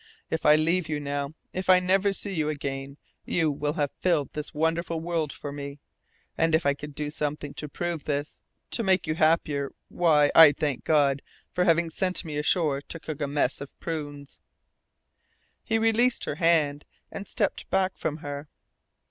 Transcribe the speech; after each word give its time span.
If 0.31 0.47
I 0.47 0.55
leave 0.55 0.89
you 0.89 0.99
now 0.99 1.35
if 1.53 1.69
I 1.69 1.79
never 1.79 2.11
see 2.11 2.33
you 2.33 2.49
again 2.49 2.97
you 3.23 3.51
will 3.51 3.73
have 3.73 3.91
filled 3.99 4.33
this 4.33 4.51
wonderful 4.51 4.99
world 4.99 5.31
for 5.31 5.51
me. 5.51 5.79
And 6.35 6.55
if 6.55 6.65
I 6.65 6.73
could 6.73 6.95
do 6.95 7.11
something 7.11 7.53
to 7.53 7.69
prove 7.69 8.05
this 8.05 8.41
to 8.71 8.81
make 8.81 9.05
you 9.05 9.13
happier 9.13 9.71
why, 9.89 10.31
I'd 10.33 10.57
thank 10.57 10.85
God 10.85 11.21
for 11.51 11.65
having 11.65 11.91
sent 11.91 12.25
me 12.25 12.39
ashore 12.39 12.81
to 12.81 12.99
cook 12.99 13.21
a 13.21 13.27
mess 13.27 13.61
of 13.61 13.79
prunes." 13.79 14.39
He 15.63 15.77
released 15.77 16.23
her 16.25 16.37
hand, 16.41 16.85
and 17.11 17.27
stepped 17.27 17.69
back 17.69 17.95
from 17.95 18.17
her. 18.25 18.47